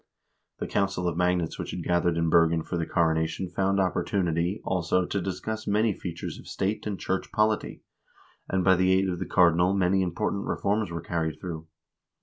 [0.57, 5.05] The council of magnates which had gathered in Bergen for the coronation found opportunity, also,
[5.05, 7.83] to discuss many features of state and church polity,
[8.49, 11.67] and by the aid of the cardinal many impor tant reforms were carried through.